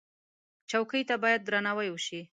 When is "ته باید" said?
1.09-1.41